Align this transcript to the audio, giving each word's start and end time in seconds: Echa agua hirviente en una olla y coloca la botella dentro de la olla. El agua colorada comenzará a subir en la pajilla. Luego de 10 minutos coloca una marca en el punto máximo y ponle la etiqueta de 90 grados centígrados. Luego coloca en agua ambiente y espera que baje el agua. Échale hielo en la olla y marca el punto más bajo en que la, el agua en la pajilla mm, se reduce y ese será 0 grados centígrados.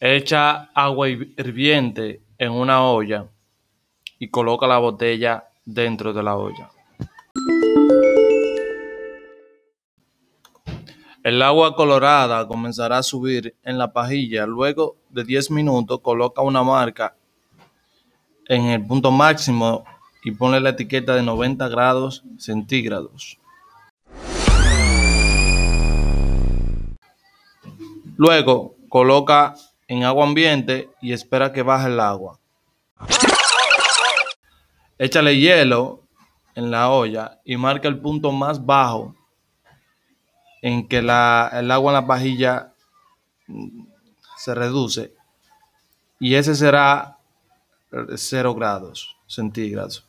Echa 0.00 0.70
agua 0.74 1.08
hirviente 1.08 2.22
en 2.38 2.52
una 2.52 2.82
olla 2.82 3.26
y 4.18 4.28
coloca 4.28 4.66
la 4.66 4.78
botella 4.78 5.48
dentro 5.64 6.12
de 6.12 6.22
la 6.22 6.36
olla. 6.36 6.70
El 11.24 11.42
agua 11.42 11.74
colorada 11.74 12.46
comenzará 12.46 12.98
a 12.98 13.02
subir 13.02 13.56
en 13.64 13.78
la 13.78 13.92
pajilla. 13.92 14.46
Luego 14.46 14.96
de 15.10 15.24
10 15.24 15.50
minutos 15.50 16.00
coloca 16.00 16.40
una 16.42 16.62
marca 16.62 17.16
en 18.46 18.66
el 18.66 18.86
punto 18.86 19.10
máximo 19.10 19.84
y 20.22 20.30
ponle 20.30 20.60
la 20.60 20.70
etiqueta 20.70 21.16
de 21.16 21.22
90 21.22 21.68
grados 21.68 22.22
centígrados. 22.38 23.38
Luego 28.16 28.76
coloca 28.96 29.54
en 29.88 30.04
agua 30.04 30.24
ambiente 30.24 30.88
y 31.02 31.12
espera 31.12 31.52
que 31.52 31.60
baje 31.60 31.88
el 31.88 32.00
agua. 32.00 32.40
Échale 34.96 35.36
hielo 35.36 36.00
en 36.54 36.70
la 36.70 36.88
olla 36.88 37.38
y 37.44 37.58
marca 37.58 37.88
el 37.88 37.98
punto 37.98 38.32
más 38.32 38.64
bajo 38.64 39.14
en 40.62 40.88
que 40.88 41.02
la, 41.02 41.50
el 41.52 41.70
agua 41.70 41.92
en 41.92 41.94
la 41.94 42.06
pajilla 42.06 42.72
mm, 43.48 43.82
se 44.38 44.54
reduce 44.54 45.12
y 46.18 46.34
ese 46.36 46.54
será 46.54 47.18
0 48.14 48.54
grados 48.54 49.14
centígrados. 49.26 50.06